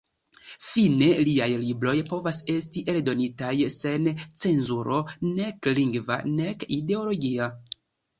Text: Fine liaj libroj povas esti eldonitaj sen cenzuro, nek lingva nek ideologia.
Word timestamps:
Fine 0.67 1.07
liaj 1.25 1.49
libroj 1.63 1.91
povas 2.07 2.39
esti 2.53 2.81
eldonitaj 2.93 3.51
sen 3.75 4.07
cenzuro, 4.45 4.97
nek 5.27 5.69
lingva 5.81 6.19
nek 6.41 6.67
ideologia. 6.79 7.51